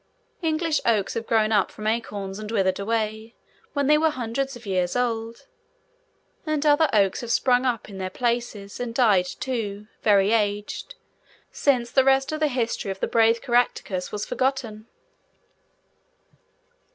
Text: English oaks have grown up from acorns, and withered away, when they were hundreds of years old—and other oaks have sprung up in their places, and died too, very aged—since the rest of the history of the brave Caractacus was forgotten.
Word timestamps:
English 0.41 0.81
oaks 0.83 1.13
have 1.13 1.27
grown 1.27 1.51
up 1.51 1.69
from 1.69 1.85
acorns, 1.85 2.39
and 2.39 2.49
withered 2.51 2.79
away, 2.79 3.35
when 3.73 3.85
they 3.85 3.99
were 3.99 4.09
hundreds 4.09 4.55
of 4.55 4.65
years 4.65 4.95
old—and 4.95 6.65
other 6.65 6.89
oaks 6.91 7.21
have 7.21 7.31
sprung 7.31 7.67
up 7.67 7.87
in 7.87 7.99
their 7.99 8.09
places, 8.09 8.79
and 8.79 8.95
died 8.95 9.27
too, 9.27 9.85
very 10.01 10.31
aged—since 10.31 11.91
the 11.91 12.03
rest 12.03 12.31
of 12.31 12.39
the 12.39 12.47
history 12.47 12.89
of 12.89 12.99
the 12.99 13.05
brave 13.07 13.43
Caractacus 13.43 14.11
was 14.11 14.25
forgotten. 14.25 14.87